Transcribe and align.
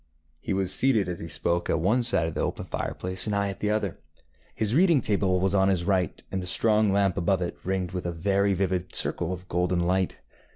ŌĆØ 0.01 0.07
He 0.39 0.53
was 0.53 0.73
seated 0.73 1.07
as 1.07 1.19
he 1.19 1.27
spoke 1.27 1.69
at 1.69 1.79
one 1.79 2.01
side 2.01 2.25
of 2.25 2.33
the 2.33 2.41
open 2.41 2.65
fireplace, 2.65 3.27
and 3.27 3.35
I 3.35 3.49
at 3.49 3.59
the 3.59 3.69
other. 3.69 3.99
His 4.55 4.73
reading 4.73 4.99
table 4.99 5.39
was 5.39 5.53
on 5.53 5.69
his 5.69 5.85
right, 5.85 6.23
and 6.31 6.41
the 6.41 6.47
strong 6.47 6.91
lamp 6.91 7.17
above 7.17 7.43
it 7.43 7.55
ringed 7.63 7.89
it 7.89 7.93
with 7.93 8.07
a 8.07 8.11
very 8.11 8.55
vivid 8.55 8.95
circle 8.95 9.31
of 9.31 9.47
golden 9.47 9.79
light. 9.81 10.15